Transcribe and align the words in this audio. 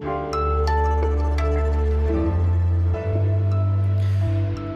you 0.00 0.33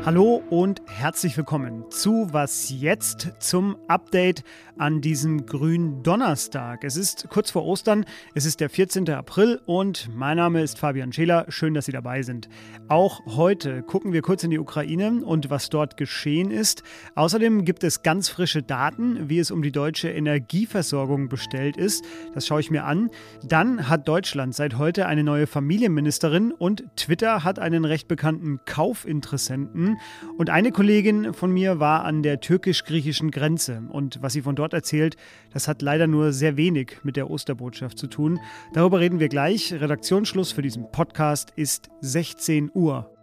Hallo 0.08 0.42
und 0.48 0.80
herzlich 0.86 1.36
willkommen 1.36 1.84
zu 1.90 2.32
Was 2.32 2.70
jetzt 2.70 3.30
zum 3.40 3.76
Update 3.88 4.42
an 4.78 5.02
diesem 5.02 5.44
grünen 5.44 6.02
Donnerstag. 6.02 6.82
Es 6.82 6.96
ist 6.96 7.28
kurz 7.28 7.50
vor 7.50 7.66
Ostern, 7.66 8.06
es 8.34 8.46
ist 8.46 8.60
der 8.60 8.70
14. 8.70 9.10
April 9.10 9.60
und 9.66 10.08
mein 10.14 10.38
Name 10.38 10.62
ist 10.62 10.78
Fabian 10.78 11.12
Scheler. 11.12 11.44
Schön, 11.48 11.74
dass 11.74 11.84
Sie 11.84 11.92
dabei 11.92 12.22
sind. 12.22 12.48
Auch 12.88 13.20
heute 13.26 13.82
gucken 13.82 14.14
wir 14.14 14.22
kurz 14.22 14.44
in 14.44 14.50
die 14.50 14.58
Ukraine 14.58 15.22
und 15.22 15.50
was 15.50 15.68
dort 15.68 15.98
geschehen 15.98 16.50
ist. 16.50 16.84
Außerdem 17.14 17.66
gibt 17.66 17.84
es 17.84 18.02
ganz 18.02 18.30
frische 18.30 18.62
Daten, 18.62 19.28
wie 19.28 19.40
es 19.40 19.50
um 19.50 19.60
die 19.60 19.72
deutsche 19.72 20.08
Energieversorgung 20.08 21.28
bestellt 21.28 21.76
ist. 21.76 22.02
Das 22.32 22.46
schaue 22.46 22.60
ich 22.60 22.70
mir 22.70 22.84
an. 22.84 23.10
Dann 23.42 23.90
hat 23.90 24.08
Deutschland 24.08 24.54
seit 24.54 24.78
heute 24.78 25.04
eine 25.04 25.22
neue 25.22 25.46
Familienministerin 25.46 26.52
und 26.52 26.84
Twitter 26.96 27.44
hat 27.44 27.58
einen 27.58 27.84
recht 27.84 28.08
bekannten 28.08 28.60
Kaufinteressenten. 28.64 29.97
Und 30.36 30.50
eine 30.50 30.72
Kollegin 30.72 31.32
von 31.32 31.50
mir 31.50 31.80
war 31.80 32.04
an 32.04 32.22
der 32.22 32.40
türkisch-griechischen 32.40 33.30
Grenze. 33.30 33.82
Und 33.88 34.22
was 34.22 34.32
sie 34.32 34.42
von 34.42 34.56
dort 34.56 34.72
erzählt, 34.72 35.16
das 35.52 35.68
hat 35.68 35.82
leider 35.82 36.06
nur 36.06 36.32
sehr 36.32 36.56
wenig 36.56 36.98
mit 37.02 37.16
der 37.16 37.30
Osterbotschaft 37.30 37.98
zu 37.98 38.06
tun. 38.06 38.40
Darüber 38.72 39.00
reden 39.00 39.20
wir 39.20 39.28
gleich. 39.28 39.72
Redaktionsschluss 39.72 40.52
für 40.52 40.62
diesen 40.62 40.90
Podcast 40.90 41.52
ist 41.56 41.88
16 42.00 42.70
Uhr. 42.74 43.17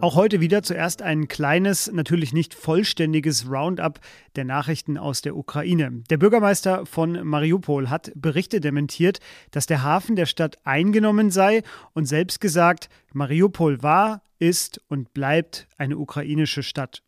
Auch 0.00 0.14
heute 0.14 0.40
wieder 0.40 0.62
zuerst 0.62 1.02
ein 1.02 1.26
kleines, 1.26 1.90
natürlich 1.90 2.32
nicht 2.32 2.54
vollständiges 2.54 3.50
Roundup 3.50 3.98
der 4.36 4.44
Nachrichten 4.44 4.96
aus 4.96 5.22
der 5.22 5.36
Ukraine. 5.36 6.04
Der 6.08 6.18
Bürgermeister 6.18 6.86
von 6.86 7.26
Mariupol 7.26 7.90
hat 7.90 8.12
Berichte 8.14 8.60
dementiert, 8.60 9.18
dass 9.50 9.66
der 9.66 9.82
Hafen 9.82 10.14
der 10.14 10.26
Stadt 10.26 10.56
eingenommen 10.62 11.32
sei 11.32 11.64
und 11.94 12.04
selbst 12.06 12.40
gesagt, 12.40 12.88
Mariupol 13.12 13.82
war, 13.82 14.22
ist 14.38 14.80
und 14.86 15.12
bleibt 15.14 15.66
eine 15.78 15.98
ukrainische 15.98 16.62
Stadt. 16.62 17.02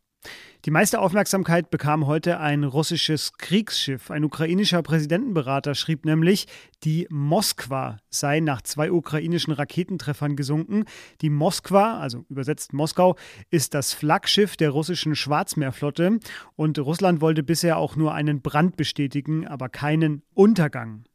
Die 0.65 0.71
meiste 0.71 0.99
Aufmerksamkeit 0.99 1.71
bekam 1.71 2.05
heute 2.05 2.39
ein 2.39 2.63
russisches 2.63 3.33
Kriegsschiff. 3.39 4.11
Ein 4.11 4.23
ukrainischer 4.23 4.83
Präsidentenberater 4.83 5.73
schrieb 5.73 6.05
nämlich, 6.05 6.45
die 6.83 7.07
Moskwa 7.09 7.97
sei 8.11 8.41
nach 8.41 8.61
zwei 8.61 8.91
ukrainischen 8.91 9.53
Raketentreffern 9.53 10.35
gesunken. 10.35 10.85
Die 11.21 11.31
Moskwa, 11.31 11.99
also 11.99 12.25
übersetzt 12.29 12.73
Moskau, 12.73 13.15
ist 13.49 13.73
das 13.73 13.93
Flaggschiff 13.93 14.55
der 14.55 14.69
russischen 14.69 15.15
Schwarzmeerflotte 15.15 16.19
und 16.55 16.77
Russland 16.77 17.21
wollte 17.21 17.41
bisher 17.41 17.77
auch 17.77 17.95
nur 17.95 18.13
einen 18.13 18.41
Brand 18.41 18.77
bestätigen, 18.77 19.47
aber 19.47 19.67
keinen 19.67 20.21
Untergang. 20.35 21.05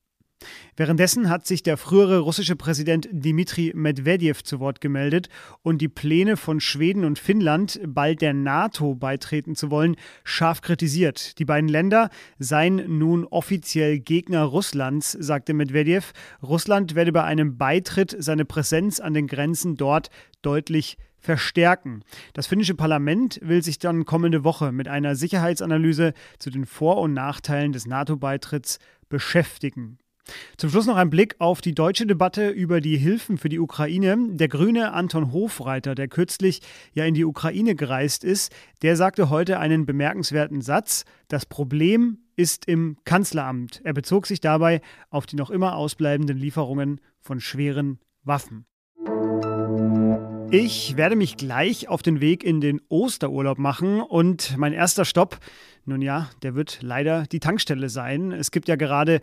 Währenddessen 0.77 1.31
hat 1.31 1.47
sich 1.47 1.63
der 1.63 1.79
frühere 1.79 2.19
russische 2.19 2.55
Präsident 2.55 3.09
Dmitri 3.11 3.73
Medvedev 3.75 4.43
zu 4.43 4.61
Wort 4.61 4.83
gemeldet 4.83 5.31
und 5.63 5.81
die 5.81 5.89
Pläne 5.89 6.37
von 6.37 6.61
Schweden 6.61 7.05
und 7.05 7.19
Finnland, 7.19 7.81
bald 7.87 8.21
der 8.21 8.35
NATO 8.35 8.95
beitreten 8.95 9.55
zu 9.55 9.71
wollen, 9.71 9.97
scharf 10.23 10.61
kritisiert. 10.61 11.39
Die 11.39 11.47
beiden 11.47 11.69
Länder 11.69 12.11
seien 12.39 12.99
nun 12.99 13.25
offiziell 13.25 13.99
Gegner 13.99 14.43
Russlands, 14.43 15.13
sagte 15.13 15.55
Medvedev. 15.55 16.13
Russland 16.43 16.95
werde 16.95 17.13
bei 17.13 17.25
einem 17.25 17.57
Beitritt 17.57 18.15
seine 18.19 18.45
Präsenz 18.45 19.01
an 19.01 19.15
den 19.15 19.29
Grenzen 19.29 19.77
dort 19.77 20.11
deutlich 20.43 20.99
verstärken. 21.19 22.05
Das 22.35 22.47
finnische 22.47 22.75
Parlament 22.75 23.41
will 23.43 23.63
sich 23.63 23.79
dann 23.79 24.05
kommende 24.05 24.45
Woche 24.45 24.73
mit 24.73 24.89
einer 24.89 25.17
Sicherheitsanalyse 25.17 26.13
zu 26.39 26.51
den 26.51 26.67
Vor- 26.67 27.01
und 27.01 27.15
Nachteilen 27.15 27.73
des 27.73 27.87
NATO-Beitritts 27.87 28.79
beschäftigen. 29.09 29.99
Zum 30.57 30.71
Schluss 30.71 30.87
noch 30.87 30.97
ein 30.97 31.11
Blick 31.11 31.37
auf 31.39 31.61
die 31.61 31.75
deutsche 31.75 32.07
Debatte 32.07 32.49
über 32.49 32.81
die 32.81 32.97
Hilfen 32.97 33.39
für 33.39 33.49
die 33.49 33.59
Ukraine. 33.59 34.17
Der 34.31 34.49
grüne 34.49 34.93
Anton 34.93 35.33
Hofreiter, 35.33 35.95
der 35.95 36.09
kürzlich 36.09 36.61
ja 36.95 37.05
in 37.05 37.15
die 37.15 37.25
Ukraine 37.25 37.75
gereist 37.75 38.25
ist, 38.25 38.55
der 38.83 38.97
sagte 38.97 39.31
heute 39.31 39.59
einen 39.59 39.87
bemerkenswerten 39.87 40.63
Satz. 40.63 41.05
Das 41.29 41.47
Problem 41.47 42.19
ist 42.37 42.67
im 42.67 42.97
Kanzleramt. 43.05 43.81
Er 43.85 43.93
bezog 43.93 44.27
sich 44.27 44.41
dabei 44.41 44.81
auf 45.11 45.27
die 45.27 45.37
noch 45.37 45.51
immer 45.51 45.77
ausbleibenden 45.77 46.37
Lieferungen 46.37 47.01
von 47.21 47.41
schweren 47.41 47.99
Waffen. 48.23 48.67
Ich 50.51 50.97
werde 50.97 51.17
mich 51.17 51.37
gleich 51.37 51.89
auf 51.89 52.03
den 52.03 52.21
Weg 52.21 52.45
in 52.45 52.61
den 52.61 52.81
Osterurlaub 52.89 53.59
machen 53.59 54.01
und 54.01 54.57
mein 54.57 54.73
erster 54.73 55.05
Stopp, 55.05 55.39
nun 55.85 56.03
ja, 56.03 56.31
der 56.43 56.55
wird 56.55 56.79
leider 56.83 57.25
die 57.25 57.41
Tankstelle 57.41 57.89
sein. 57.89 58.31
Es 58.31 58.53
gibt 58.53 58.69
ja 58.69 58.77
gerade 58.77 59.21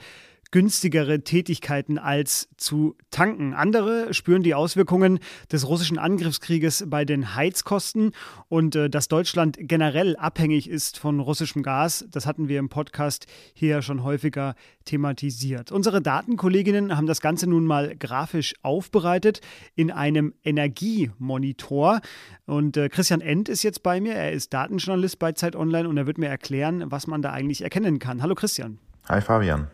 günstigere 0.54 1.24
Tätigkeiten 1.24 1.98
als 1.98 2.48
zu 2.58 2.96
tanken. 3.10 3.56
Andere 3.56 4.14
spüren 4.14 4.44
die 4.44 4.54
Auswirkungen 4.54 5.18
des 5.52 5.68
russischen 5.68 5.98
Angriffskrieges 5.98 6.86
bei 6.88 7.06
den 7.06 7.34
Heizkosten 7.34 8.12
und 8.50 8.76
äh, 8.76 8.88
dass 8.88 9.08
Deutschland 9.08 9.58
generell 9.60 10.16
abhängig 10.16 10.70
ist 10.70 11.00
von 11.00 11.20
russischem 11.20 11.64
Gas, 11.64 12.06
das 12.12 12.28
hatten 12.28 12.50
wir 12.50 12.60
im 12.60 12.70
Podcast 12.70 13.26
hier 13.56 13.82
schon 13.82 14.04
häufiger 14.04 14.54
thematisiert. 14.86 15.72
Unsere 15.72 16.04
Datenkolleginnen 16.04 16.96
haben 16.96 17.08
das 17.08 17.20
Ganze 17.20 17.50
nun 17.50 17.66
mal 17.66 17.96
grafisch 17.96 18.54
aufbereitet 18.62 19.42
in 19.74 19.90
einem 19.90 20.36
Energiemonitor 20.44 22.00
und 22.46 22.78
äh, 22.78 22.90
Christian 22.90 23.22
End 23.22 23.50
ist 23.50 23.64
jetzt 23.64 23.82
bei 23.82 24.00
mir. 24.00 24.14
Er 24.14 24.32
ist 24.32 24.54
Datenjournalist 24.54 25.18
bei 25.18 25.32
Zeit 25.32 25.56
Online 25.56 25.90
und 25.90 25.98
er 25.98 26.06
wird 26.06 26.20
mir 26.20 26.30
erklären, 26.30 26.92
was 26.92 27.08
man 27.08 27.24
da 27.24 27.32
eigentlich 27.32 27.64
erkennen 27.64 27.98
kann. 27.98 28.22
Hallo 28.22 28.36
Christian. 28.36 28.78
Hi 29.10 29.20
Fabian. 29.20 29.68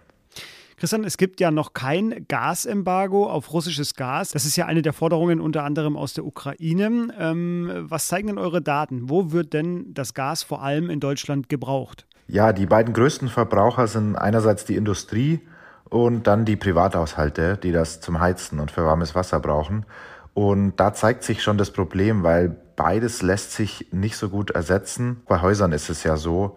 Christian, 0.80 1.04
es 1.04 1.18
gibt 1.18 1.42
ja 1.42 1.52
noch 1.52 1.74
kein 1.74 2.26
Gasembargo 2.30 3.30
auf 3.30 3.52
russisches 3.52 3.96
Gas. 3.96 4.30
Das 4.30 4.46
ist 4.46 4.56
ja 4.56 4.66
eine 4.66 4.82
der 4.82 4.94
Forderungen 4.94 5.42
unter 5.42 5.66
anderem 5.66 5.98
aus 5.98 6.14
der 6.14 6.26
Ukraine. 6.26 7.14
Ähm, 7.20 7.86
was 7.90 8.08
zeigen 8.08 8.28
denn 8.28 8.38
eure 8.38 8.62
Daten? 8.62 9.10
Wo 9.10 9.34
wird 9.34 9.52
denn 9.52 9.94
das 9.94 10.14
Gas 10.14 10.42
vor 10.42 10.64
allem 10.64 10.90
in 10.90 11.02
Deutschland 11.02 11.50
gebraucht? 11.50 12.08
Ja, 12.28 12.54
die 12.54 12.66
beiden 12.66 12.94
größten 12.94 13.28
Verbraucher 13.28 13.88
sind 13.88 14.16
einerseits 14.16 14.64
die 14.64 14.78
Industrie 14.78 15.42
und 15.90 16.28
dann 16.28 16.46
die 16.46 16.56
Privathaushalte, 16.56 17.58
die 17.58 17.74
das 17.74 18.00
zum 18.00 18.22
Heizen 18.22 18.62
und 18.62 18.72
für 18.72 18.86
warmes 18.86 19.16
Wasser 19.16 19.42
brauchen. 19.42 19.86
Und 20.34 20.78
da 20.78 20.94
zeigt 20.94 21.24
sich 21.24 21.44
schon 21.44 21.58
das 21.58 21.72
Problem, 21.72 22.24
weil 22.24 22.56
beides 22.78 23.22
lässt 23.22 23.52
sich 23.52 23.88
nicht 23.92 24.16
so 24.16 24.30
gut 24.30 24.52
ersetzen. 24.52 25.24
Bei 25.28 25.42
Häusern 25.42 25.74
ist 25.74 25.90
es 25.90 26.04
ja 26.06 26.16
so, 26.16 26.56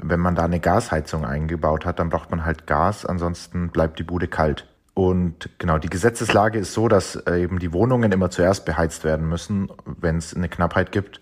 wenn 0.00 0.20
man 0.20 0.34
da 0.34 0.44
eine 0.44 0.60
Gasheizung 0.60 1.24
eingebaut 1.24 1.84
hat, 1.84 1.98
dann 1.98 2.08
braucht 2.08 2.30
man 2.30 2.44
halt 2.44 2.66
Gas, 2.66 3.06
ansonsten 3.06 3.70
bleibt 3.70 3.98
die 3.98 4.04
Bude 4.04 4.28
kalt. 4.28 4.66
Und 4.94 5.48
genau, 5.58 5.78
die 5.78 5.90
Gesetzeslage 5.90 6.58
ist 6.58 6.74
so, 6.74 6.88
dass 6.88 7.14
äh, 7.14 7.40
eben 7.40 7.60
die 7.60 7.72
Wohnungen 7.72 8.10
immer 8.10 8.30
zuerst 8.30 8.64
beheizt 8.64 9.04
werden 9.04 9.28
müssen, 9.28 9.70
wenn 9.84 10.16
es 10.16 10.34
eine 10.34 10.48
Knappheit 10.48 10.90
gibt. 10.90 11.20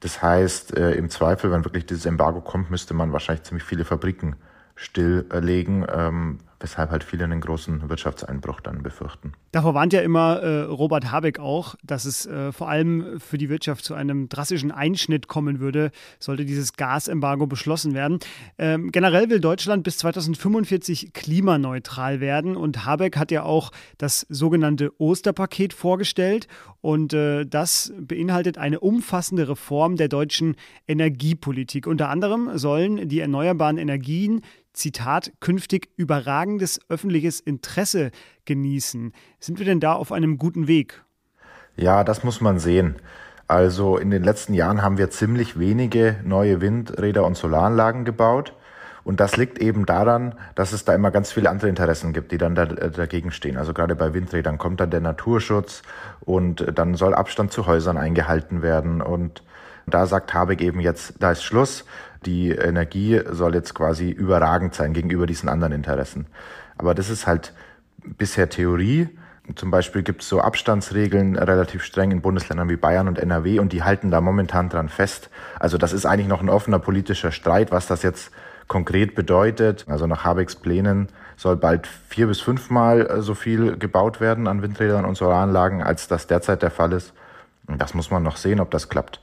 Das 0.00 0.22
heißt, 0.22 0.76
äh, 0.76 0.92
im 0.92 1.10
Zweifel, 1.10 1.50
wenn 1.50 1.64
wirklich 1.64 1.84
dieses 1.84 2.06
Embargo 2.06 2.40
kommt, 2.40 2.70
müsste 2.70 2.94
man 2.94 3.12
wahrscheinlich 3.12 3.44
ziemlich 3.44 3.64
viele 3.64 3.84
Fabriken 3.84 4.36
stilllegen, 4.76 5.86
ähm, 5.92 6.38
weshalb 6.60 6.90
halt 6.90 7.04
viele 7.04 7.24
einen 7.24 7.40
großen 7.40 7.88
Wirtschaftseinbruch 7.88 8.60
dann 8.60 8.82
befürchten. 8.82 9.32
Davor 9.52 9.74
warnt 9.74 9.92
ja 9.92 10.00
immer 10.00 10.40
äh, 10.40 10.62
Robert 10.62 11.10
Habeck 11.10 11.38
auch, 11.38 11.76
dass 11.82 12.04
es 12.04 12.26
äh, 12.26 12.52
vor 12.52 12.68
allem 12.68 13.20
für 13.20 13.38
die 13.38 13.48
Wirtschaft 13.48 13.84
zu 13.84 13.94
einem 13.94 14.28
drastischen 14.28 14.72
Einschnitt 14.72 15.28
kommen 15.28 15.60
würde, 15.60 15.90
sollte 16.18 16.44
dieses 16.44 16.74
Gasembargo 16.74 17.46
beschlossen 17.46 17.94
werden. 17.94 18.18
Ähm, 18.58 18.90
generell 18.90 19.30
will 19.30 19.40
Deutschland 19.40 19.84
bis 19.84 19.98
2045 19.98 21.12
klimaneutral 21.12 22.20
werden 22.20 22.56
und 22.56 22.84
Habeck 22.84 23.16
hat 23.16 23.30
ja 23.30 23.44
auch 23.44 23.70
das 23.96 24.26
sogenannte 24.28 24.92
Osterpaket 25.00 25.72
vorgestellt 25.72 26.48
und 26.80 27.12
äh, 27.12 27.44
das 27.44 27.92
beinhaltet 27.98 28.58
eine 28.58 28.80
umfassende 28.80 29.48
Reform 29.48 29.96
der 29.96 30.08
deutschen 30.08 30.56
Energiepolitik. 30.86 31.86
Unter 31.86 32.08
anderem 32.08 32.56
sollen 32.58 33.08
die 33.08 33.20
erneuerbaren 33.20 33.78
Energien 33.78 34.42
Zitat, 34.78 35.32
künftig 35.40 35.90
überragendes 35.96 36.80
öffentliches 36.88 37.40
Interesse 37.40 38.10
genießen. 38.46 39.12
Sind 39.40 39.58
wir 39.58 39.66
denn 39.66 39.80
da 39.80 39.92
auf 39.92 40.12
einem 40.12 40.38
guten 40.38 40.68
Weg? 40.68 41.04
Ja, 41.76 42.04
das 42.04 42.24
muss 42.24 42.40
man 42.40 42.58
sehen. 42.58 42.96
Also 43.46 43.96
in 43.96 44.10
den 44.10 44.22
letzten 44.22 44.54
Jahren 44.54 44.82
haben 44.82 44.98
wir 44.98 45.10
ziemlich 45.10 45.58
wenige 45.58 46.16
neue 46.24 46.60
Windräder 46.60 47.24
und 47.24 47.36
Solaranlagen 47.36 48.04
gebaut. 48.04 48.54
Und 49.04 49.20
das 49.20 49.38
liegt 49.38 49.58
eben 49.58 49.86
daran, 49.86 50.34
dass 50.54 50.72
es 50.72 50.84
da 50.84 50.94
immer 50.94 51.10
ganz 51.10 51.32
viele 51.32 51.48
andere 51.48 51.70
Interessen 51.70 52.12
gibt, 52.12 52.30
die 52.30 52.36
dann 52.36 52.54
da, 52.54 52.64
äh, 52.64 52.90
dagegen 52.90 53.30
stehen. 53.30 53.56
Also 53.56 53.72
gerade 53.72 53.96
bei 53.96 54.12
Windrädern 54.12 54.58
kommt 54.58 54.80
dann 54.80 54.90
der 54.90 55.00
Naturschutz 55.00 55.82
und 56.20 56.66
dann 56.78 56.94
soll 56.94 57.14
Abstand 57.14 57.50
zu 57.50 57.66
Häusern 57.66 57.96
eingehalten 57.96 58.60
werden. 58.60 59.00
Und 59.00 59.42
da 59.94 60.06
sagt 60.06 60.34
Habeck 60.34 60.60
eben 60.60 60.80
jetzt, 60.80 61.14
da 61.20 61.32
ist 61.32 61.42
Schluss. 61.42 61.84
Die 62.26 62.50
Energie 62.50 63.20
soll 63.30 63.54
jetzt 63.54 63.74
quasi 63.74 64.10
überragend 64.10 64.74
sein 64.74 64.92
gegenüber 64.92 65.26
diesen 65.26 65.48
anderen 65.48 65.72
Interessen. 65.72 66.26
Aber 66.76 66.94
das 66.94 67.10
ist 67.10 67.26
halt 67.26 67.52
bisher 68.04 68.48
Theorie. 68.48 69.08
Zum 69.54 69.70
Beispiel 69.70 70.02
gibt 70.02 70.22
es 70.22 70.28
so 70.28 70.40
Abstandsregeln 70.40 71.36
relativ 71.36 71.82
streng 71.82 72.10
in 72.10 72.20
Bundesländern 72.20 72.68
wie 72.68 72.76
Bayern 72.76 73.08
und 73.08 73.18
NRW 73.18 73.60
und 73.60 73.72
die 73.72 73.82
halten 73.82 74.10
da 74.10 74.20
momentan 74.20 74.68
dran 74.68 74.88
fest. 74.88 75.30
Also 75.58 75.78
das 75.78 75.92
ist 75.92 76.04
eigentlich 76.04 76.28
noch 76.28 76.42
ein 76.42 76.50
offener 76.50 76.78
politischer 76.78 77.32
Streit, 77.32 77.70
was 77.70 77.86
das 77.86 78.02
jetzt 78.02 78.30
konkret 78.66 79.14
bedeutet. 79.14 79.86
Also 79.88 80.06
nach 80.06 80.24
Habecks 80.24 80.56
Plänen 80.56 81.08
soll 81.36 81.56
bald 81.56 81.86
vier 81.86 82.26
bis 82.26 82.40
fünfmal 82.40 83.22
so 83.22 83.34
viel 83.34 83.78
gebaut 83.78 84.20
werden 84.20 84.46
an 84.46 84.60
Windrädern 84.60 85.06
und 85.06 85.16
Solaranlagen, 85.16 85.82
als 85.82 86.08
das 86.08 86.26
derzeit 86.26 86.62
der 86.62 86.70
Fall 86.70 86.92
ist. 86.92 87.14
Das 87.66 87.94
muss 87.94 88.10
man 88.10 88.22
noch 88.22 88.36
sehen, 88.36 88.60
ob 88.60 88.70
das 88.70 88.88
klappt. 88.88 89.20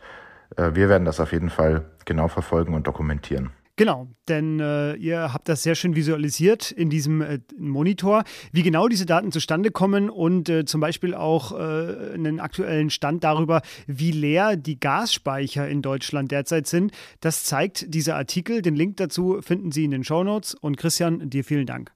Äh, 0.56 0.72
wir 0.74 0.90
werden 0.90 1.06
das 1.06 1.20
auf 1.20 1.32
jeden 1.32 1.50
Fall 1.50 1.86
genau 2.06 2.28
verfolgen 2.28 2.74
und 2.74 2.88
dokumentieren. 2.88 3.52
Genau, 3.78 4.08
denn 4.30 4.62
äh, 4.62 4.94
ihr 4.94 5.34
habt 5.34 5.50
das 5.50 5.64
sehr 5.64 5.76
schön 5.76 5.98
visualisiert 5.98 6.72
in 6.72 6.90
diesem 6.90 7.22
äh, 7.22 7.40
Monitor, 7.58 8.24
wie 8.54 8.64
genau 8.64 8.88
diese 8.88 9.06
Daten 9.06 9.34
zustande 9.34 9.70
kommen 9.70 10.10
und 10.10 10.48
äh, 10.48 10.64
zum 10.64 10.80
Beispiel 10.80 11.14
auch 11.14 11.52
äh, 11.52 12.14
einen 12.14 12.40
aktuellen 12.40 12.90
Stand 12.90 13.26
darüber, 13.26 13.62
wie 13.86 14.12
leer 14.12 14.56
die 14.56 14.80
Gasspeicher 14.80 15.68
in 15.68 15.82
Deutschland 15.82 16.32
derzeit 16.32 16.68
sind. 16.68 16.94
Das 17.20 17.44
zeigt 17.44 17.94
dieser 17.94 18.16
Artikel. 18.16 18.62
Den 18.62 18.78
Link 18.78 18.96
dazu 18.96 19.40
finden 19.42 19.74
Sie 19.74 19.84
in 19.84 19.92
den 19.92 20.06
Show 20.06 20.24
Notes. 20.24 20.54
Und 20.54 20.78
Christian, 20.78 21.30
dir 21.30 21.44
vielen 21.44 21.66
Dank. 21.66 21.92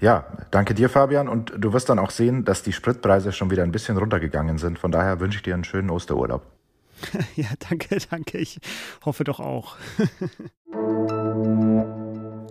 Ja, 0.00 0.26
danke 0.50 0.74
dir, 0.74 0.90
Fabian. 0.90 1.28
Und 1.28 1.54
du 1.56 1.72
wirst 1.72 1.88
dann 1.88 1.98
auch 1.98 2.10
sehen, 2.10 2.44
dass 2.44 2.62
die 2.62 2.72
Spritpreise 2.72 3.32
schon 3.32 3.50
wieder 3.50 3.62
ein 3.62 3.72
bisschen 3.72 3.96
runtergegangen 3.96 4.58
sind. 4.58 4.78
Von 4.78 4.92
daher 4.92 5.20
wünsche 5.20 5.38
ich 5.38 5.42
dir 5.42 5.54
einen 5.54 5.64
schönen 5.64 5.88
Osterurlaub. 5.88 6.42
ja, 7.36 7.48
danke, 7.68 7.98
danke. 8.10 8.38
Ich 8.38 8.58
hoffe 9.04 9.24
doch 9.24 9.40
auch. 9.40 9.76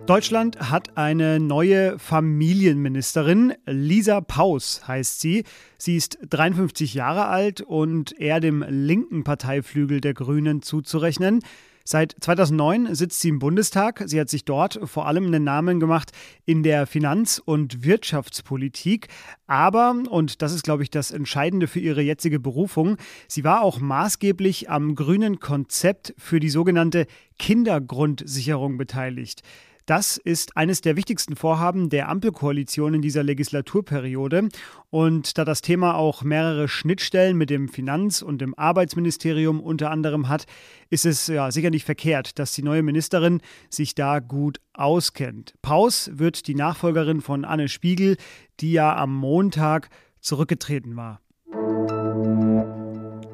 Deutschland 0.06 0.70
hat 0.70 0.98
eine 0.98 1.40
neue 1.40 1.98
Familienministerin. 1.98 3.54
Lisa 3.64 4.20
Paus 4.20 4.86
heißt 4.86 5.20
sie. 5.20 5.44
Sie 5.78 5.96
ist 5.96 6.18
53 6.28 6.92
Jahre 6.92 7.26
alt 7.26 7.62
und 7.62 8.12
eher 8.20 8.40
dem 8.40 8.62
linken 8.68 9.24
Parteiflügel 9.24 10.02
der 10.02 10.12
Grünen 10.12 10.60
zuzurechnen. 10.60 11.40
Seit 11.86 12.16
2009 12.18 12.94
sitzt 12.94 13.20
sie 13.20 13.28
im 13.28 13.38
Bundestag. 13.38 14.02
Sie 14.06 14.18
hat 14.18 14.30
sich 14.30 14.46
dort 14.46 14.80
vor 14.84 15.06
allem 15.06 15.26
einen 15.26 15.44
Namen 15.44 15.80
gemacht 15.80 16.12
in 16.46 16.62
der 16.62 16.86
Finanz- 16.86 17.42
und 17.44 17.84
Wirtschaftspolitik. 17.84 19.08
Aber, 19.46 19.94
und 20.08 20.40
das 20.40 20.54
ist, 20.54 20.64
glaube 20.64 20.82
ich, 20.82 20.90
das 20.90 21.10
Entscheidende 21.10 21.66
für 21.66 21.80
ihre 21.80 22.00
jetzige 22.00 22.40
Berufung, 22.40 22.96
sie 23.28 23.44
war 23.44 23.60
auch 23.60 23.80
maßgeblich 23.80 24.70
am 24.70 24.94
grünen 24.94 25.40
Konzept 25.40 26.14
für 26.16 26.40
die 26.40 26.48
sogenannte 26.48 27.06
Kindergrundsicherung 27.38 28.78
beteiligt. 28.78 29.42
Das 29.86 30.16
ist 30.16 30.56
eines 30.56 30.80
der 30.80 30.96
wichtigsten 30.96 31.36
Vorhaben 31.36 31.90
der 31.90 32.08
Ampelkoalition 32.08 32.94
in 32.94 33.02
dieser 33.02 33.22
Legislaturperiode. 33.22 34.48
Und 34.88 35.36
da 35.36 35.44
das 35.44 35.60
Thema 35.60 35.94
auch 35.96 36.22
mehrere 36.22 36.68
Schnittstellen 36.68 37.36
mit 37.36 37.50
dem 37.50 37.68
Finanz- 37.68 38.22
und 38.22 38.40
dem 38.40 38.54
Arbeitsministerium 38.56 39.60
unter 39.60 39.90
anderem 39.90 40.30
hat, 40.30 40.46
ist 40.88 41.04
es 41.04 41.26
ja 41.26 41.50
sicher 41.50 41.68
nicht 41.68 41.84
verkehrt, 41.84 42.38
dass 42.38 42.52
die 42.52 42.62
neue 42.62 42.82
Ministerin 42.82 43.42
sich 43.68 43.94
da 43.94 44.20
gut 44.20 44.58
auskennt. 44.72 45.52
Paus 45.60 46.10
wird 46.14 46.46
die 46.46 46.54
Nachfolgerin 46.54 47.20
von 47.20 47.44
Anne 47.44 47.68
Spiegel, 47.68 48.16
die 48.60 48.72
ja 48.72 48.96
am 48.96 49.14
Montag 49.14 49.90
zurückgetreten 50.20 50.96
war. 50.96 51.20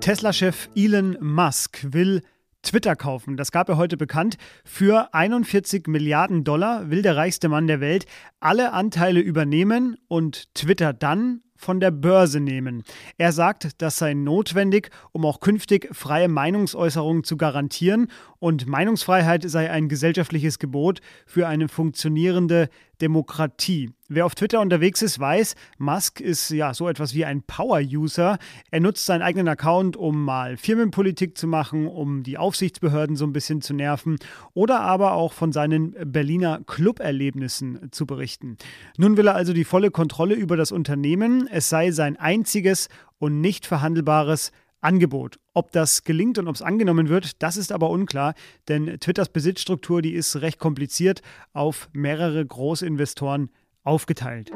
Tesla-Chef 0.00 0.69
Elon 0.75 1.17
Musk 1.20 1.87
will 1.93 2.23
Twitter 2.62 2.96
kaufen. 2.96 3.36
Das 3.36 3.52
gab 3.52 3.68
er 3.68 3.76
heute 3.76 3.96
bekannt. 3.96 4.36
Für 4.64 5.14
41 5.14 5.86
Milliarden 5.86 6.44
Dollar 6.44 6.90
will 6.90 7.02
der 7.02 7.16
reichste 7.16 7.48
Mann 7.48 7.66
der 7.66 7.80
Welt 7.80 8.06
alle 8.40 8.72
Anteile 8.72 9.20
übernehmen 9.20 9.96
und 10.08 10.54
Twitter 10.54 10.92
dann 10.92 11.42
von 11.60 11.78
der 11.78 11.90
Börse 11.90 12.40
nehmen. 12.40 12.82
Er 13.18 13.32
sagt, 13.32 13.82
das 13.82 13.98
sei 13.98 14.14
notwendig, 14.14 14.90
um 15.12 15.26
auch 15.26 15.40
künftig 15.40 15.88
freie 15.92 16.28
Meinungsäußerung 16.28 17.22
zu 17.22 17.36
garantieren 17.36 18.08
und 18.38 18.66
Meinungsfreiheit 18.66 19.48
sei 19.48 19.70
ein 19.70 19.88
gesellschaftliches 19.88 20.58
Gebot 20.58 21.00
für 21.26 21.46
eine 21.46 21.68
funktionierende 21.68 22.70
Demokratie. 23.00 23.90
Wer 24.08 24.26
auf 24.26 24.34
Twitter 24.34 24.60
unterwegs 24.60 25.02
ist, 25.02 25.20
weiß, 25.20 25.54
Musk 25.78 26.20
ist 26.20 26.50
ja 26.50 26.74
so 26.74 26.88
etwas 26.88 27.14
wie 27.14 27.24
ein 27.24 27.42
Power-User. 27.42 28.38
Er 28.70 28.80
nutzt 28.80 29.06
seinen 29.06 29.22
eigenen 29.22 29.46
Account, 29.46 29.96
um 29.96 30.24
mal 30.24 30.56
Firmenpolitik 30.56 31.38
zu 31.38 31.46
machen, 31.46 31.86
um 31.86 32.24
die 32.24 32.36
Aufsichtsbehörden 32.36 33.14
so 33.14 33.24
ein 33.24 33.32
bisschen 33.32 33.62
zu 33.62 33.72
nerven 33.72 34.18
oder 34.52 34.80
aber 34.80 35.12
auch 35.12 35.32
von 35.32 35.52
seinen 35.52 35.94
Berliner 36.04 36.60
Club-Erlebnissen 36.66 37.92
zu 37.92 38.04
berichten. 38.04 38.56
Nun 38.98 39.16
will 39.16 39.28
er 39.28 39.36
also 39.36 39.52
die 39.52 39.64
volle 39.64 39.92
Kontrolle 39.92 40.34
über 40.34 40.56
das 40.56 40.72
Unternehmen. 40.72 41.46
Es 41.52 41.69
sei 41.69 41.91
sein 41.91 42.17
einziges 42.17 42.88
und 43.19 43.41
nicht 43.41 43.67
verhandelbares 43.67 44.52
Angebot. 44.81 45.41
Ob 45.52 45.73
das 45.73 46.05
gelingt 46.05 46.38
und 46.38 46.47
ob 46.47 46.55
es 46.55 46.62
angenommen 46.62 47.08
wird, 47.08 47.43
das 47.43 47.56
ist 47.56 47.73
aber 47.73 47.91
unklar, 47.91 48.35
denn 48.69 48.99
Twitters 49.00 49.31
Besitzstruktur, 49.31 50.00
die 50.00 50.12
ist 50.12 50.37
recht 50.37 50.61
kompliziert 50.61 51.23
auf 51.52 51.88
mehrere 51.93 52.47
Großinvestoren 52.47 53.50
aufgeteilt. 53.82 54.52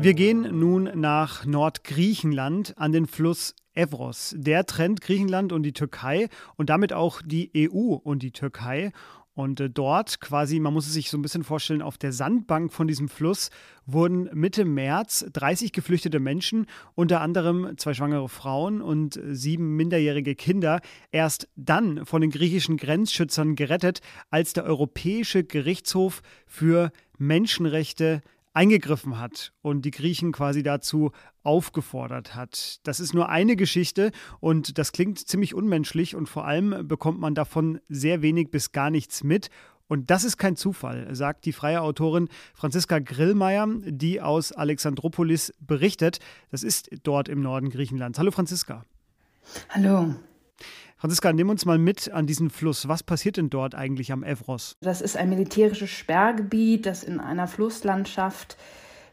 Wir 0.00 0.14
gehen 0.14 0.58
nun 0.58 0.90
nach 0.94 1.44
Nordgriechenland 1.44 2.76
an 2.76 2.90
den 2.90 3.06
Fluss 3.06 3.54
Evros. 3.74 4.34
Der 4.36 4.66
trennt 4.66 5.00
Griechenland 5.00 5.52
und 5.52 5.62
die 5.62 5.72
Türkei 5.72 6.28
und 6.56 6.68
damit 6.68 6.92
auch 6.92 7.22
die 7.24 7.52
EU 7.56 7.94
und 7.94 8.24
die 8.24 8.32
Türkei. 8.32 8.90
Und 9.38 9.60
äh, 9.60 9.70
dort 9.70 10.20
quasi, 10.20 10.58
man 10.58 10.72
muss 10.74 10.88
es 10.88 10.94
sich 10.94 11.10
so 11.10 11.16
ein 11.16 11.22
bisschen 11.22 11.44
vorstellen, 11.44 11.80
auf 11.80 11.96
der 11.96 12.10
Sandbank 12.12 12.72
von 12.72 12.88
diesem 12.88 13.08
Fluss 13.08 13.50
wurden 13.86 14.28
Mitte 14.32 14.64
März 14.64 15.26
30 15.32 15.72
geflüchtete 15.72 16.18
Menschen, 16.18 16.66
unter 16.96 17.20
anderem 17.20 17.78
zwei 17.78 17.94
schwangere 17.94 18.28
Frauen 18.28 18.82
und 18.82 19.16
äh, 19.16 19.36
sieben 19.36 19.76
minderjährige 19.76 20.34
Kinder, 20.34 20.80
erst 21.12 21.48
dann 21.54 22.04
von 22.04 22.20
den 22.20 22.32
griechischen 22.32 22.78
Grenzschützern 22.78 23.54
gerettet, 23.54 24.00
als 24.28 24.54
der 24.54 24.64
Europäische 24.64 25.44
Gerichtshof 25.44 26.22
für 26.48 26.90
Menschenrechte 27.16 28.22
eingegriffen 28.58 29.20
hat 29.20 29.52
und 29.62 29.82
die 29.82 29.92
Griechen 29.92 30.32
quasi 30.32 30.64
dazu 30.64 31.12
aufgefordert 31.44 32.34
hat. 32.34 32.80
Das 32.82 32.98
ist 32.98 33.14
nur 33.14 33.28
eine 33.28 33.54
Geschichte 33.54 34.10
und 34.40 34.78
das 34.78 34.90
klingt 34.90 35.20
ziemlich 35.20 35.54
unmenschlich 35.54 36.16
und 36.16 36.28
vor 36.28 36.44
allem 36.44 36.88
bekommt 36.88 37.20
man 37.20 37.36
davon 37.36 37.78
sehr 37.88 38.20
wenig 38.20 38.50
bis 38.50 38.72
gar 38.72 38.90
nichts 38.90 39.22
mit. 39.22 39.48
Und 39.86 40.10
das 40.10 40.24
ist 40.24 40.38
kein 40.38 40.56
Zufall, 40.56 41.14
sagt 41.14 41.44
die 41.44 41.52
freie 41.52 41.80
Autorin 41.80 42.28
Franziska 42.52 42.98
Grillmeier, 42.98 43.68
die 43.86 44.20
aus 44.20 44.50
Alexandropolis 44.50 45.54
berichtet. 45.60 46.18
Das 46.50 46.64
ist 46.64 46.90
dort 47.04 47.28
im 47.28 47.40
Norden 47.40 47.70
Griechenlands. 47.70 48.18
Hallo 48.18 48.32
Franziska. 48.32 48.84
Hallo. 49.70 50.16
Franziska, 50.98 51.32
nimm 51.32 51.48
uns 51.48 51.64
mal 51.64 51.78
mit 51.78 52.12
an 52.12 52.26
diesen 52.26 52.50
Fluss. 52.50 52.88
Was 52.88 53.04
passiert 53.04 53.36
denn 53.36 53.50
dort 53.50 53.76
eigentlich 53.76 54.10
am 54.10 54.24
Evros? 54.24 54.74
Das 54.80 55.00
ist 55.00 55.16
ein 55.16 55.28
militärisches 55.28 55.90
Sperrgebiet, 55.90 56.86
das 56.86 57.04
in 57.04 57.20
einer 57.20 57.46
Flusslandschaft 57.46 58.56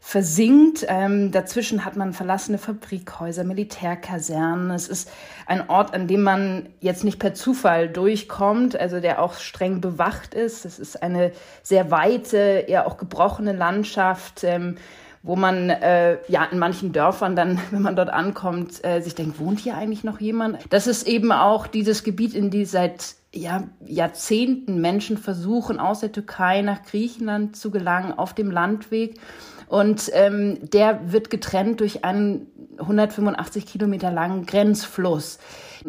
versinkt. 0.00 0.84
Ähm, 0.88 1.30
dazwischen 1.30 1.84
hat 1.84 1.94
man 1.94 2.12
verlassene 2.12 2.58
Fabrikhäuser, 2.58 3.44
Militärkasernen. 3.44 4.72
Es 4.72 4.88
ist 4.88 5.12
ein 5.46 5.68
Ort, 5.70 5.94
an 5.94 6.08
dem 6.08 6.24
man 6.24 6.68
jetzt 6.80 7.04
nicht 7.04 7.20
per 7.20 7.34
Zufall 7.34 7.88
durchkommt, 7.88 8.74
also 8.74 8.98
der 8.98 9.22
auch 9.22 9.34
streng 9.34 9.80
bewacht 9.80 10.34
ist. 10.34 10.64
Es 10.64 10.80
ist 10.80 11.00
eine 11.04 11.30
sehr 11.62 11.92
weite, 11.92 12.64
eher 12.66 12.88
auch 12.88 12.96
gebrochene 12.96 13.52
Landschaft. 13.52 14.42
Ähm, 14.42 14.76
wo 15.22 15.36
man 15.36 15.70
äh, 15.70 16.18
ja 16.28 16.44
in 16.44 16.58
manchen 16.58 16.92
Dörfern 16.92 17.36
dann, 17.36 17.58
wenn 17.70 17.82
man 17.82 17.96
dort 17.96 18.10
ankommt, 18.10 18.84
äh, 18.84 19.00
sich 19.00 19.14
denkt, 19.14 19.38
wohnt 19.38 19.60
hier 19.60 19.76
eigentlich 19.76 20.04
noch 20.04 20.20
jemand? 20.20 20.58
Das 20.70 20.86
ist 20.86 21.06
eben 21.06 21.32
auch 21.32 21.66
dieses 21.66 22.04
Gebiet, 22.04 22.34
in 22.34 22.50
die 22.50 22.64
seit 22.64 23.16
ja, 23.34 23.64
Jahrzehnten 23.84 24.80
Menschen 24.80 25.18
versuchen, 25.18 25.78
aus 25.78 26.00
der 26.00 26.12
Türkei 26.12 26.62
nach 26.62 26.82
Griechenland 26.82 27.56
zu 27.56 27.70
gelangen, 27.70 28.12
auf 28.16 28.34
dem 28.34 28.50
Landweg. 28.50 29.20
Und 29.68 30.10
ähm, 30.14 30.58
der 30.70 31.12
wird 31.12 31.28
getrennt 31.28 31.80
durch 31.80 32.04
einen 32.04 32.46
185 32.78 33.66
Kilometer 33.66 34.12
langen 34.12 34.46
Grenzfluss. 34.46 35.38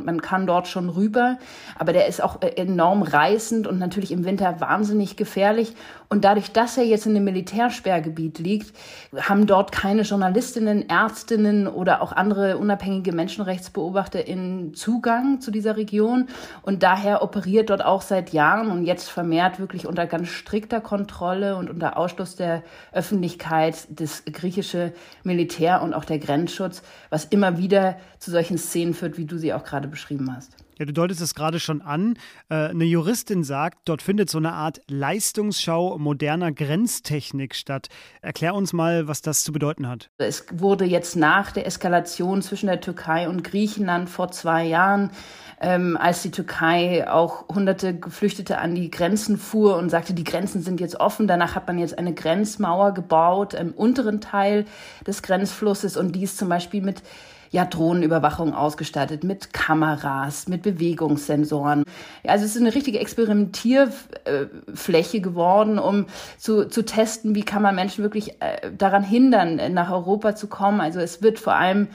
Man 0.06 0.22
kann 0.22 0.48
dort 0.48 0.68
schon 0.68 0.89
rüber, 0.89 1.38
aber 1.77 1.94
der 1.94 2.08
ist 2.08 2.24
auch 2.24 2.42
äh, 2.42 2.50
enorm 2.56 3.01
reißend 3.01 3.68
und 3.68 3.80
natürlich 3.80 4.12
im 4.12 4.25
Winter 4.25 4.60
wahnsinnig 4.60 5.16
gefährlich. 5.16 5.74
Und 6.10 6.24
dadurch, 6.24 6.51
dass 6.54 6.77
er 6.77 6.86
jetzt 6.86 7.06
in 7.06 7.13
dem 7.13 7.25
Militärsperrgebiet 7.25 8.39
liegt, 8.39 8.74
haben 9.18 9.46
dort 9.46 9.74
keine 9.74 10.04
Journalistinnen, 10.04 10.89
Ärztinnen 10.89 11.68
oder 11.68 12.01
auch 12.01 12.13
andere 12.13 12.58
unabhängige 12.58 13.12
MenschenrechtsbeobachterInnen 13.12 14.74
Zugang 14.74 15.42
zu 15.42 15.51
dieser 15.51 15.75
Region. 15.75 16.27
Und 16.62 16.84
daher 16.84 17.22
operiert 17.22 17.70
dort 17.70 17.84
auch 17.84 18.01
seit 18.01 18.32
Jahren 18.32 18.72
und 18.72 18.86
jetzt 18.86 19.10
vermehrt 19.10 19.60
wirklich 19.60 19.86
unter 19.86 20.06
ganz 20.06 20.30
strikter 20.30 20.80
Kontrolle 20.80 21.58
und 21.58 21.70
unter 21.70 21.98
Ausschluss 21.98 22.36
der 22.38 22.63
Öffentlichkeit 22.94 23.88
das 23.89 24.24
griechische 24.25 24.94
Militär 25.24 25.82
und 25.82 25.94
auch 25.94 26.06
der 26.06 26.20
Grenzschutz, 26.20 26.84
was 27.10 27.25
immer 27.25 27.58
wieder 27.58 27.98
zu 28.20 28.32
solchen 28.32 28.58
Szenen 28.58 28.94
führt, 28.94 29.18
wie 29.18 29.25
du 29.25 29.38
sie 29.38 29.54
auch 29.54 29.63
gerade 29.63 29.87
beschrieben 29.88 30.34
hast. 30.36 30.56
Ja, 30.77 30.86
du 30.86 30.94
deutest 30.94 31.22
es 31.22 31.34
gerade 31.34 31.60
schon 31.60 31.82
an. 31.82 32.17
Äh, 32.50 32.70
eine 32.70 32.86
Juristin 32.86 33.44
sagt, 33.44 33.79
dort 33.86 34.01
findet 34.01 34.29
so 34.29 34.38
eine 34.38 34.53
Art 34.53 34.79
Leistungsschau 34.88 35.98
moderner 35.98 36.51
Grenztechnik 36.51 37.56
statt. 37.56 37.88
Erklär 38.22 38.53
uns 38.53 38.74
mal, 38.74 39.08
was 39.08 39.22
das 39.22 39.44
zu 39.44 39.51
bedeuten 39.51 39.88
hat. 39.88 40.12
Es 40.17 40.46
wurde 40.51 40.86
jetzt 40.86 41.15
nach 41.15 41.51
der 41.51 41.65
Eskalation 41.65 42.41
zwischen 42.44 42.67
der 42.67 42.79
Türkei 42.79 43.27
und 43.27 43.44
Griechenland 43.44 44.10
vor 44.10 44.32
zwei 44.32 44.65
Jahren 44.65 45.10
ähm, 45.60 45.98
als 45.98 46.22
die 46.22 46.32
Türkei 46.32 47.10
auch 47.10 47.48
hunderte 47.50 47.98
Geflüchtete 47.98 48.60
an 48.60 48.75
die 48.75 48.91
Grenzen 48.91 49.38
fuhr 49.38 49.77
und 49.77 49.89
sagte, 49.89 50.13
die 50.13 50.24
Grenzen 50.24 50.62
sind 50.62 50.79
jetzt 50.79 51.00
offen. 51.00 51.27
Danach 51.27 51.56
hat 51.56 51.67
man 51.67 51.79
jetzt 51.79 51.98
eine 51.98 52.13
Grenzmauer 52.13 52.94
gebaut 52.94 53.56
im 53.56 53.72
unteren 53.72 54.22
Teil 54.22 54.65
des 55.06 55.24
Grenzflusses 55.24 55.98
und 55.98 56.12
dies 56.12 56.38
zum 56.38 56.50
Beispiel 56.50 56.84
mit 56.84 57.01
ja, 57.51 57.66
Drohnenüberwachung 57.66 58.54
ausgestattet, 58.54 59.24
mit 59.24 59.54
Kameras, 59.54 60.48
mit 60.48 60.62
Bewegungssensoren. 60.62 61.84
Also 62.25 62.46
es 62.46 62.56
ist 62.56 62.62
eine 62.62 62.75
richtige 62.75 63.00
Experimentierfläche 63.00 65.22
geworden, 65.22 65.80
um 65.80 66.06
zu, 66.38 66.68
zu 66.68 66.86
testen, 66.86 67.36
wie 67.36 67.44
kann 67.44 67.62
man 67.62 67.75
Menschen 67.75 68.04
wirklich 68.04 68.42
äh, 68.42 68.72
daran 68.77 69.04
hindern, 69.04 69.74
nach 69.74 69.92
Europa 69.92 70.36
zu 70.36 70.48
kommen. 70.48 70.82
Also 70.82 71.00
es 71.00 71.22
wird 71.22 71.39
vor 71.39 71.54
allem 71.54 71.88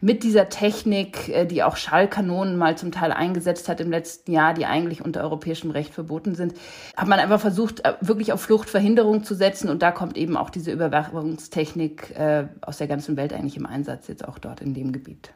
mit 0.00 0.22
dieser 0.22 0.48
Technik, 0.48 1.28
äh, 1.28 1.46
die 1.46 1.62
auch 1.62 1.76
Schallkanonen 1.76 2.56
mal 2.56 2.76
zum 2.76 2.92
Teil 2.92 3.12
eingesetzt 3.12 3.68
hat 3.68 3.80
im 3.80 3.90
letzten 3.90 4.32
Jahr, 4.32 4.54
die 4.54 4.66
eigentlich 4.66 5.04
unter 5.04 5.22
europäischem 5.22 5.70
Recht 5.70 5.94
verboten 5.94 6.34
sind, 6.34 6.54
hat 6.96 7.08
man 7.08 7.18
einfach 7.18 7.40
versucht, 7.40 7.84
äh, 7.84 7.94
wirklich 8.00 8.32
auf 8.32 8.40
Fluchtverhinderung 8.40 9.24
zu 9.24 9.34
setzen. 9.34 9.68
Und 9.68 9.82
da 9.82 9.92
kommt 9.92 10.16
eben 10.16 10.36
auch 10.36 10.50
diese 10.50 10.72
Überwachungstechnik 10.72 12.10
äh, 12.16 12.48
aus 12.62 12.78
der 12.78 12.86
ganzen 12.86 13.16
Welt 13.16 13.32
eigentlich 13.32 13.56
im 13.56 13.66
Einsatz, 13.66 14.08
jetzt 14.08 14.26
auch 14.26 14.38
dort 14.38 14.60
in 14.60 14.74
dem 14.74 14.92
Gebiet. 14.92 15.32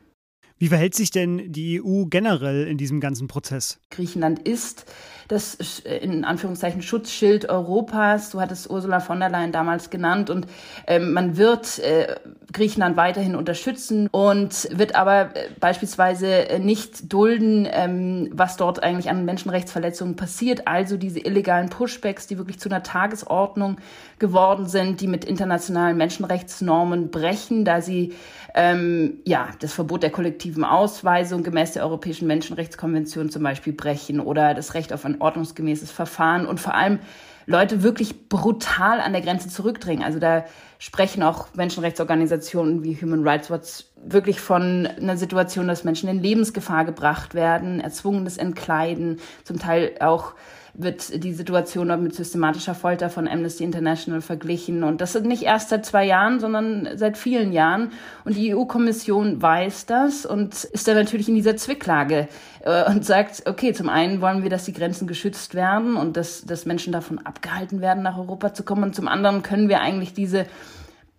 Wie 0.56 0.68
verhält 0.68 0.94
sich 0.94 1.10
denn 1.10 1.52
die 1.52 1.82
EU 1.82 2.04
generell 2.04 2.66
in 2.66 2.78
diesem 2.78 3.00
ganzen 3.00 3.26
Prozess? 3.26 3.80
Griechenland 3.90 4.38
ist 4.48 4.86
das 5.28 5.54
in 5.80 6.24
Anführungszeichen 6.24 6.82
Schutzschild 6.82 7.48
Europas. 7.48 8.30
Du 8.30 8.40
hattest 8.40 8.70
Ursula 8.70 9.00
von 9.00 9.20
der 9.20 9.28
Leyen 9.28 9.52
damals 9.52 9.90
genannt 9.90 10.30
und 10.30 10.46
äh, 10.86 10.98
man 10.98 11.36
wird 11.36 11.78
äh, 11.78 12.16
Griechenland 12.52 12.96
weiterhin 12.96 13.34
unterstützen 13.36 14.08
und 14.10 14.68
wird 14.70 14.94
aber 14.94 15.36
äh, 15.36 15.48
beispielsweise 15.60 16.46
nicht 16.60 17.12
dulden, 17.12 17.66
ähm, 17.70 18.30
was 18.32 18.56
dort 18.56 18.82
eigentlich 18.82 19.10
an 19.10 19.24
Menschenrechtsverletzungen 19.24 20.16
passiert. 20.16 20.66
Also 20.66 20.96
diese 20.96 21.20
illegalen 21.20 21.68
Pushbacks, 21.68 22.26
die 22.26 22.38
wirklich 22.38 22.58
zu 22.60 22.68
einer 22.68 22.82
Tagesordnung 22.82 23.78
geworden 24.18 24.66
sind, 24.66 25.00
die 25.00 25.08
mit 25.08 25.24
internationalen 25.24 25.96
Menschenrechtsnormen 25.96 27.10
brechen, 27.10 27.64
da 27.64 27.80
sie 27.80 28.14
ähm, 28.54 29.18
ja 29.24 29.48
das 29.60 29.72
Verbot 29.72 30.02
der 30.02 30.10
kollektiven 30.10 30.64
Ausweisung 30.64 31.42
gemäß 31.42 31.72
der 31.72 31.82
Europäischen 31.82 32.28
Menschenrechtskonvention 32.28 33.30
zum 33.30 33.42
Beispiel 33.42 33.72
brechen 33.72 34.20
oder 34.20 34.54
das 34.54 34.74
Recht 34.74 34.92
auf 34.92 35.04
ein 35.14 35.20
ordnungsgemäßes 35.20 35.90
Verfahren 35.90 36.46
und 36.46 36.60
vor 36.60 36.74
allem 36.74 36.98
Leute 37.46 37.82
wirklich 37.82 38.28
brutal 38.28 39.00
an 39.00 39.12
der 39.12 39.22
Grenze 39.22 39.48
zurückdrängen. 39.48 40.02
Also 40.02 40.18
da 40.18 40.44
sprechen 40.78 41.22
auch 41.22 41.48
Menschenrechtsorganisationen 41.54 42.82
wie 42.82 42.94
Human 43.00 43.26
Rights 43.26 43.50
Watch 43.50 43.84
wirklich 43.96 44.40
von 44.40 44.86
einer 44.86 45.16
Situation, 45.16 45.68
dass 45.68 45.84
Menschen 45.84 46.08
in 46.08 46.20
Lebensgefahr 46.20 46.84
gebracht 46.84 47.34
werden, 47.34 47.80
erzwungenes 47.80 48.38
Entkleiden, 48.38 49.20
zum 49.44 49.58
Teil 49.58 49.94
auch 50.00 50.34
wird 50.74 51.22
die 51.22 51.32
Situation 51.32 52.02
mit 52.02 52.14
systematischer 52.14 52.74
Folter 52.74 53.08
von 53.08 53.28
Amnesty 53.28 53.62
International 53.62 54.20
verglichen. 54.20 54.82
Und 54.82 55.00
das 55.00 55.12
sind 55.12 55.26
nicht 55.26 55.42
erst 55.42 55.68
seit 55.68 55.86
zwei 55.86 56.04
Jahren, 56.04 56.40
sondern 56.40 56.88
seit 56.96 57.16
vielen 57.16 57.52
Jahren. 57.52 57.92
Und 58.24 58.36
die 58.36 58.54
EU-Kommission 58.54 59.40
weiß 59.40 59.86
das 59.86 60.26
und 60.26 60.64
ist 60.64 60.88
dann 60.88 60.96
natürlich 60.96 61.28
in 61.28 61.36
dieser 61.36 61.56
Zwicklage 61.56 62.28
äh, 62.64 62.90
und 62.90 63.04
sagt, 63.04 63.44
okay, 63.46 63.72
zum 63.72 63.88
einen 63.88 64.20
wollen 64.20 64.42
wir, 64.42 64.50
dass 64.50 64.64
die 64.64 64.72
Grenzen 64.72 65.06
geschützt 65.06 65.54
werden 65.54 65.96
und 65.96 66.16
dass, 66.16 66.44
dass 66.44 66.66
Menschen 66.66 66.92
davon 66.92 67.20
abgehalten 67.24 67.80
werden, 67.80 68.02
nach 68.02 68.18
Europa 68.18 68.52
zu 68.52 68.64
kommen. 68.64 68.82
Und 68.82 68.96
zum 68.96 69.06
anderen 69.06 69.42
können 69.42 69.68
wir 69.68 69.80
eigentlich 69.80 70.12
diese 70.12 70.46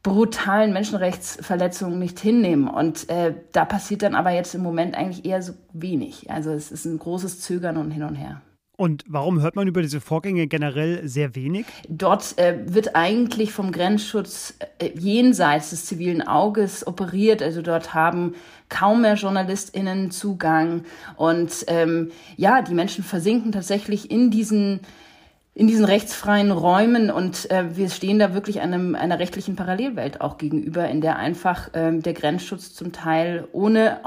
brutalen 0.04 0.74
Menschenrechtsverletzungen 0.74 1.98
nicht 1.98 2.20
hinnehmen. 2.20 2.68
Und 2.68 3.10
äh, 3.10 3.34
da 3.54 3.64
passiert 3.64 4.04
dann 4.04 4.16
aber 4.16 4.32
jetzt 4.32 4.54
im 4.54 4.62
Moment 4.62 4.96
eigentlich 4.96 5.26
eher 5.26 5.42
so 5.42 5.54
wenig. 5.74 6.30
Also 6.30 6.52
es 6.52 6.72
ist 6.72 6.86
ein 6.86 7.00
großes 7.00 7.40
Zögern 7.40 7.78
und 7.78 7.90
hin 7.90 8.04
und 8.04 8.16
her. 8.16 8.42
Und 8.78 9.04
warum 9.08 9.42
hört 9.42 9.56
man 9.56 9.68
über 9.68 9.82
diese 9.82 10.02
Vorgänge 10.02 10.48
generell 10.48 11.08
sehr 11.08 11.36
wenig? 11.36 11.66
Dort 11.88 12.38
äh, 12.38 12.60
wird 12.66 12.96
eigentlich 12.96 13.52
vom 13.52 13.72
Grenzschutz 13.72 14.56
äh, 14.80 14.90
jenseits 14.98 15.70
des 15.70 15.86
zivilen 15.86 16.22
Auges 16.22 16.86
operiert. 16.86 17.42
Also 17.42 17.62
dort 17.62 17.94
haben 17.94 18.36
kaum 18.70 19.02
mehr 19.02 19.16
JournalistInnen 19.16 20.12
Zugang. 20.12 20.84
Und 21.16 21.66
ähm, 21.68 22.12
ja, 22.36 22.62
die 22.62 22.74
Menschen 22.74 23.04
versinken 23.04 23.52
tatsächlich 23.52 24.12
in 24.12 24.32
diesen 24.32 24.82
in 25.58 25.68
diesen 25.68 25.86
rechtsfreien 25.86 26.52
Räumen 26.52 27.10
und 27.10 27.50
äh, 27.50 27.78
wir 27.78 27.90
stehen 27.90 28.20
da 28.20 28.34
wirklich 28.34 28.60
einem, 28.60 28.94
einer 28.94 29.20
rechtlichen 29.20 29.56
Parallelwelt 29.56 30.20
auch 30.20 30.38
gegenüber, 30.38 30.90
in 30.90 31.00
der 31.00 31.16
einfach 31.16 31.70
ähm, 31.74 32.02
der 32.02 32.12
Grenzschutz 32.12 32.74
zum 32.74 32.92
Teil 32.92 33.48
ohne 33.54 34.02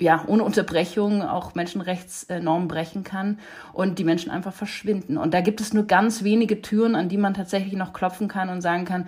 ja, 0.00 0.24
ohne 0.26 0.44
Unterbrechung 0.44 1.22
auch 1.22 1.54
Menschenrechtsnormen 1.54 2.68
brechen 2.68 3.04
kann 3.04 3.38
und 3.72 3.98
die 3.98 4.04
Menschen 4.04 4.30
einfach 4.30 4.52
verschwinden. 4.52 5.16
Und 5.16 5.34
da 5.34 5.40
gibt 5.40 5.60
es 5.60 5.72
nur 5.72 5.86
ganz 5.86 6.24
wenige 6.24 6.62
Türen, 6.62 6.94
an 6.94 7.08
die 7.08 7.18
man 7.18 7.34
tatsächlich 7.34 7.74
noch 7.74 7.92
klopfen 7.92 8.28
kann 8.28 8.48
und 8.48 8.60
sagen 8.60 8.84
kann, 8.84 9.06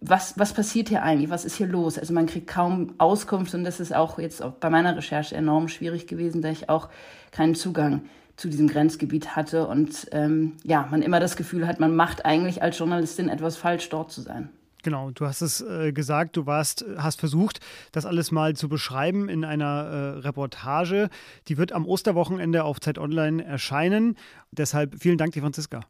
was, 0.00 0.38
was 0.38 0.54
passiert 0.54 0.88
hier 0.88 1.02
eigentlich? 1.02 1.30
Was 1.30 1.44
ist 1.44 1.56
hier 1.56 1.66
los? 1.66 1.98
Also 1.98 2.14
man 2.14 2.26
kriegt 2.26 2.46
kaum 2.46 2.94
Auskunft 2.98 3.54
und 3.54 3.64
das 3.64 3.80
ist 3.80 3.94
auch 3.94 4.18
jetzt 4.18 4.42
auch 4.42 4.52
bei 4.52 4.70
meiner 4.70 4.96
Recherche 4.96 5.34
enorm 5.34 5.68
schwierig 5.68 6.06
gewesen, 6.06 6.42
da 6.42 6.50
ich 6.50 6.68
auch 6.68 6.88
keinen 7.32 7.54
Zugang 7.54 8.02
zu 8.36 8.48
diesem 8.48 8.68
Grenzgebiet 8.68 9.36
hatte 9.36 9.66
und 9.66 10.06
ähm, 10.12 10.54
ja, 10.64 10.88
man 10.90 11.02
immer 11.02 11.20
das 11.20 11.36
Gefühl 11.36 11.66
hat, 11.66 11.78
man 11.78 11.94
macht 11.94 12.24
eigentlich 12.24 12.62
als 12.62 12.78
Journalistin 12.78 13.28
etwas 13.28 13.58
falsch, 13.58 13.90
dort 13.90 14.10
zu 14.10 14.22
sein. 14.22 14.48
Genau, 14.82 15.10
du 15.10 15.26
hast 15.26 15.42
es 15.42 15.60
äh, 15.60 15.92
gesagt, 15.92 16.36
du 16.36 16.46
warst, 16.46 16.84
hast 16.96 17.20
versucht, 17.20 17.60
das 17.92 18.06
alles 18.06 18.30
mal 18.30 18.54
zu 18.56 18.68
beschreiben 18.68 19.28
in 19.28 19.44
einer 19.44 19.66
äh, 19.66 20.18
Reportage. 20.20 21.08
Die 21.48 21.58
wird 21.58 21.72
am 21.72 21.86
Osterwochenende 21.86 22.64
auf 22.64 22.80
Zeit 22.80 22.98
Online 22.98 23.44
erscheinen. 23.44 24.16
Deshalb 24.50 24.96
vielen 24.98 25.18
Dank 25.18 25.32
dir, 25.32 25.42
Franziska. 25.42 25.80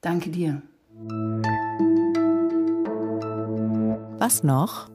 Danke 0.00 0.30
dir. 0.30 0.62
Was 4.18 4.42
noch? 4.42 4.90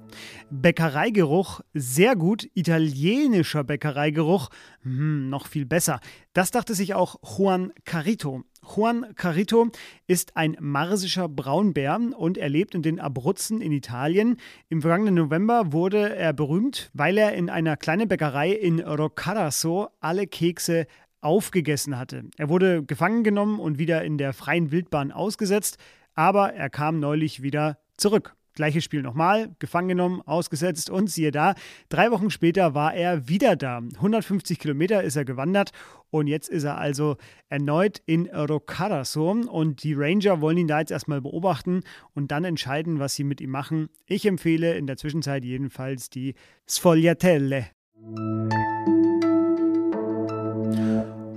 Bäckereigeruch, 0.49 1.61
sehr 1.73 2.15
gut. 2.15 2.47
Italienischer 2.53 3.63
Bäckereigeruch, 3.63 4.49
hm, 4.83 5.29
noch 5.29 5.47
viel 5.47 5.65
besser. 5.65 5.99
Das 6.33 6.51
dachte 6.51 6.75
sich 6.75 6.93
auch 6.93 7.15
Juan 7.23 7.73
Carito. 7.83 8.43
Juan 8.65 9.13
Carito 9.15 9.67
ist 10.07 10.35
ein 10.35 10.57
marsischer 10.59 11.29
Braunbär 11.29 11.99
und 12.17 12.37
er 12.37 12.49
lebt 12.49 12.75
in 12.75 12.81
den 12.81 12.99
Abruzzen 12.99 13.61
in 13.61 13.71
Italien. 13.71 14.37
Im 14.69 14.81
vergangenen 14.81 15.15
November 15.15 15.71
wurde 15.71 16.15
er 16.15 16.33
berühmt, 16.33 16.89
weil 16.93 17.17
er 17.17 17.33
in 17.33 17.49
einer 17.49 17.77
kleinen 17.77 18.07
Bäckerei 18.07 18.51
in 18.51 18.79
Roccaraso 18.79 19.89
alle 19.99 20.27
Kekse 20.27 20.87
aufgegessen 21.21 21.97
hatte. 21.97 22.25
Er 22.37 22.49
wurde 22.49 22.83
gefangen 22.83 23.23
genommen 23.23 23.59
und 23.59 23.77
wieder 23.77 24.03
in 24.03 24.17
der 24.17 24.33
freien 24.33 24.71
Wildbahn 24.71 25.11
ausgesetzt, 25.11 25.77
aber 26.13 26.53
er 26.53 26.69
kam 26.69 26.99
neulich 26.99 27.41
wieder 27.41 27.77
zurück. 27.97 28.35
Gleiches 28.55 28.83
Spiel 28.83 29.01
nochmal, 29.01 29.55
gefangen 29.59 29.89
genommen, 29.89 30.21
ausgesetzt 30.25 30.89
und 30.89 31.09
siehe 31.09 31.31
da, 31.31 31.53
drei 31.89 32.11
Wochen 32.11 32.29
später 32.29 32.73
war 32.73 32.93
er 32.93 33.27
wieder 33.27 33.55
da. 33.55 33.81
150 33.95 34.57
Kilometer 34.57 35.03
ist 35.03 35.15
er 35.15 35.25
gewandert 35.25 35.71
und 36.09 36.27
jetzt 36.27 36.49
ist 36.49 36.63
er 36.63 36.77
also 36.77 37.17
erneut 37.49 38.01
in 38.05 38.27
Roccaraso 38.27 39.31
und 39.31 39.83
die 39.83 39.93
Ranger 39.93 40.41
wollen 40.41 40.57
ihn 40.57 40.67
da 40.67 40.79
jetzt 40.79 40.91
erstmal 40.91 41.21
beobachten 41.21 41.81
und 42.13 42.31
dann 42.31 42.45
entscheiden, 42.45 42.99
was 42.99 43.15
sie 43.15 43.23
mit 43.23 43.41
ihm 43.41 43.51
machen. 43.51 43.89
Ich 44.05 44.25
empfehle 44.25 44.75
in 44.75 44.87
der 44.87 44.97
Zwischenzeit 44.97 45.43
jedenfalls 45.43 46.09
die 46.09 46.35
Sfogliatelle. 46.67 47.67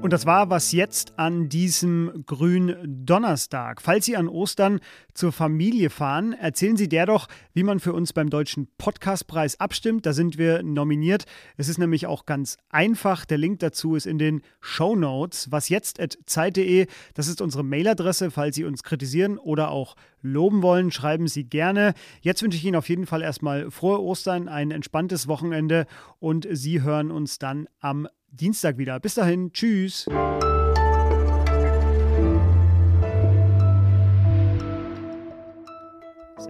Und 0.08 0.12
das 0.12 0.24
war 0.24 0.48
was 0.48 0.72
jetzt 0.72 1.18
an 1.18 1.50
diesem 1.50 2.24
grünen 2.24 3.04
Donnerstag. 3.04 3.82
Falls 3.82 4.06
Sie 4.06 4.16
an 4.16 4.26
Ostern 4.26 4.80
zur 5.12 5.32
Familie 5.32 5.90
fahren, 5.90 6.32
erzählen 6.32 6.78
Sie 6.78 6.88
der 6.88 7.04
doch, 7.04 7.28
wie 7.52 7.62
man 7.62 7.78
für 7.78 7.92
uns 7.92 8.14
beim 8.14 8.30
Deutschen 8.30 8.68
Podcastpreis 8.78 9.60
abstimmt. 9.60 10.06
Da 10.06 10.14
sind 10.14 10.38
wir 10.38 10.62
nominiert. 10.62 11.26
Es 11.58 11.68
ist 11.68 11.76
nämlich 11.76 12.06
auch 12.06 12.24
ganz 12.24 12.56
einfach. 12.70 13.26
Der 13.26 13.36
Link 13.36 13.58
dazu 13.58 13.96
ist 13.96 14.06
in 14.06 14.16
den 14.16 14.40
Show 14.62 14.96
Notes. 14.96 15.52
Was 15.52 15.68
jetzt 15.68 16.00
zeit.de. 16.24 16.86
Das 17.12 17.28
ist 17.28 17.42
unsere 17.42 17.62
Mailadresse. 17.62 18.30
Falls 18.30 18.56
Sie 18.56 18.64
uns 18.64 18.84
kritisieren 18.84 19.36
oder 19.36 19.70
auch 19.70 19.94
loben 20.22 20.62
wollen, 20.62 20.90
schreiben 20.90 21.28
Sie 21.28 21.44
gerne. 21.44 21.92
Jetzt 22.22 22.42
wünsche 22.42 22.56
ich 22.56 22.64
Ihnen 22.64 22.76
auf 22.76 22.88
jeden 22.88 23.04
Fall 23.04 23.20
erstmal 23.20 23.70
frohe 23.70 24.00
Ostern, 24.00 24.48
ein 24.48 24.70
entspanntes 24.70 25.28
Wochenende 25.28 25.86
und 26.18 26.48
Sie 26.50 26.80
hören 26.80 27.10
uns 27.10 27.38
dann 27.38 27.68
am 27.78 28.08
Dienstag 28.30 28.78
wieder. 28.78 29.00
Bis 29.00 29.14
dahin, 29.14 29.52
tschüss. 29.52 30.04
Sehr 30.04 30.14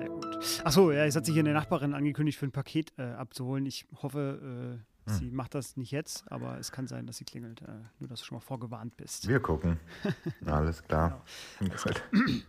gut. 0.09 0.61
Achso, 0.65 0.93
ja, 0.93 1.05
jetzt 1.05 1.17
hat 1.17 1.25
sich 1.25 1.35
hier 1.35 1.43
eine 1.43 1.53
Nachbarin 1.53 1.95
angekündigt, 1.95 2.39
für 2.39 2.47
ein 2.47 2.53
Paket 2.53 2.93
äh, 2.99 3.03
abzuholen. 3.03 3.67
Ich 3.67 3.87
hoffe, 4.03 4.79
äh 4.79 4.85
Hm. 5.09 5.15
Sie 5.15 5.31
macht 5.31 5.55
das 5.55 5.77
nicht 5.77 5.91
jetzt, 5.91 6.31
aber 6.31 6.59
es 6.59 6.71
kann 6.71 6.87
sein, 6.87 7.07
dass 7.07 7.17
sie 7.17 7.25
klingelt. 7.25 7.63
Äh, 7.63 7.67
nur, 7.99 8.09
dass 8.09 8.21
du 8.21 8.27
schon 8.27 8.37
mal 8.37 8.41
vorgewarnt 8.41 8.97
bist. 8.97 9.29
Wir 9.29 9.41
gucken. 9.41 9.79
Alles 10.47 10.83
klar. 10.85 11.25
Genau. 11.59 11.75